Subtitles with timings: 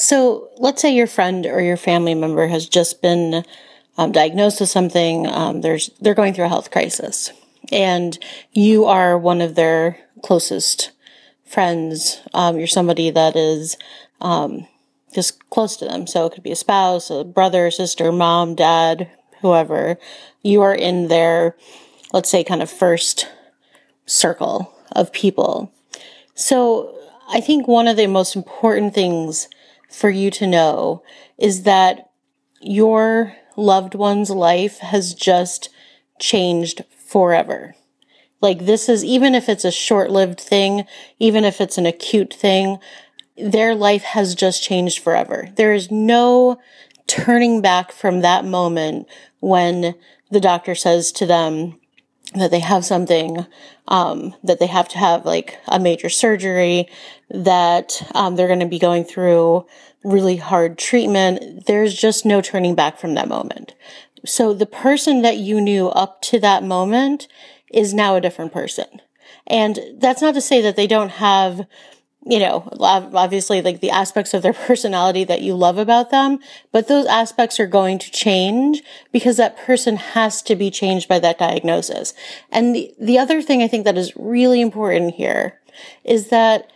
[0.00, 3.44] So let's say your friend or your family member has just been
[3.98, 5.26] um, diagnosed with something.
[5.26, 7.30] Um, there's they're going through a health crisis,
[7.70, 8.18] and
[8.50, 10.92] you are one of their closest
[11.44, 12.22] friends.
[12.32, 13.76] Um, you're somebody that is
[14.22, 14.66] um,
[15.14, 16.06] just close to them.
[16.06, 19.10] So it could be a spouse, a brother, sister, mom, dad,
[19.42, 19.98] whoever.
[20.42, 21.56] You are in their,
[22.10, 23.28] let's say, kind of first
[24.06, 25.70] circle of people.
[26.34, 26.98] So
[27.28, 29.46] I think one of the most important things
[29.90, 31.02] for you to know
[31.36, 32.10] is that
[32.60, 35.68] your loved one's life has just
[36.18, 37.74] changed forever.
[38.40, 40.84] Like this is, even if it's a short lived thing,
[41.18, 42.78] even if it's an acute thing,
[43.36, 45.48] their life has just changed forever.
[45.56, 46.60] There is no
[47.06, 49.08] turning back from that moment
[49.40, 49.94] when
[50.30, 51.79] the doctor says to them
[52.34, 53.46] that they have something,
[53.88, 56.88] um, that they have to have like a major surgery,
[57.28, 59.66] that um, they're going to be going through
[60.04, 61.66] really hard treatment.
[61.66, 63.74] There's just no turning back from that moment.
[64.24, 67.26] So the person that you knew up to that moment
[67.72, 69.00] is now a different person.
[69.46, 71.66] And that's not to say that they don't have,
[72.26, 76.38] you know, obviously like the aspects of their personality that you love about them,
[76.72, 81.18] but those aspects are going to change because that person has to be changed by
[81.18, 82.12] that diagnosis.
[82.50, 85.60] And the, the other thing I think that is really important here
[86.04, 86.70] is that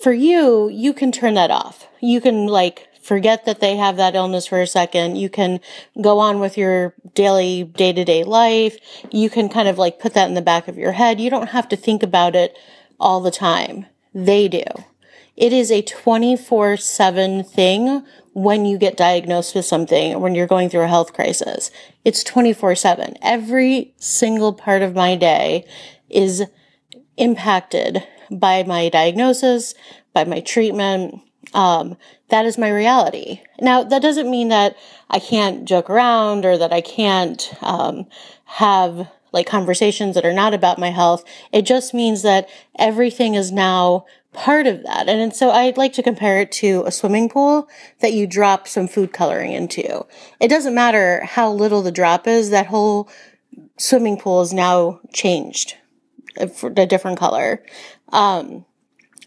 [0.00, 1.88] for you, you can turn that off.
[2.00, 5.16] You can like forget that they have that illness for a second.
[5.16, 5.60] You can
[6.00, 8.76] go on with your daily day to day life.
[9.10, 11.20] You can kind of like put that in the back of your head.
[11.20, 12.56] You don't have to think about it
[13.00, 13.86] all the time.
[14.14, 14.64] They do.
[15.36, 20.68] It is a 24 7 thing when you get diagnosed with something, when you're going
[20.68, 21.70] through a health crisis.
[22.04, 23.14] It's 24 7.
[23.22, 25.64] Every single part of my day
[26.08, 26.44] is
[27.16, 29.74] impacted by my diagnosis,
[30.12, 31.20] by my treatment,
[31.54, 31.96] um,
[32.28, 33.40] that is my reality.
[33.60, 34.76] Now, that doesn't mean that
[35.08, 38.06] I can't joke around or that I can't um,
[38.44, 41.24] have like conversations that are not about my health.
[41.52, 42.48] It just means that
[42.78, 45.08] everything is now part of that.
[45.08, 47.68] And, so I'd like to compare it to a swimming pool
[48.00, 50.06] that you drop some food coloring into.
[50.40, 53.08] It doesn't matter how little the drop is, that whole
[53.76, 55.74] swimming pool is now changed
[56.54, 57.64] for a different color.
[58.10, 58.64] Um,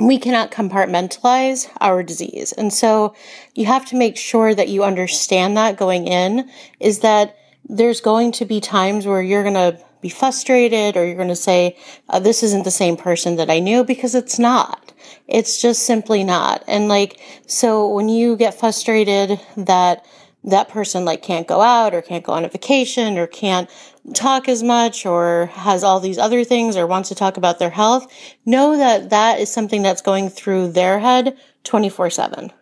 [0.00, 2.52] we cannot compartmentalize our disease.
[2.52, 3.14] And so
[3.54, 7.36] you have to make sure that you understand that going in is that
[7.68, 11.34] there's going to be times where you're going to be frustrated or you're going to
[11.34, 11.78] say,
[12.10, 14.92] uh, this isn't the same person that I knew because it's not.
[15.26, 16.62] It's just simply not.
[16.68, 20.04] And like, so when you get frustrated that
[20.44, 23.70] that person like can't go out or can't go on a vacation or can't
[24.12, 27.70] talk as much or has all these other things or wants to talk about their
[27.70, 28.06] health,
[28.44, 32.52] know that that is something that's going through their head 24 7.